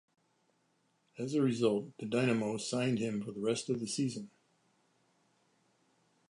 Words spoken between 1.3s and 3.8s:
a result, the Dynamo signed him for the rest of